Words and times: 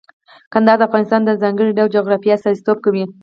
کندهار 0.53 0.77
د 0.79 0.83
افغانستان 0.87 1.21
د 1.25 1.31
ځانګړي 1.41 1.71
ډول 1.77 1.89
جغرافیه 1.95 2.35
استازیتوب 2.37 2.77
کوي. 2.85 3.03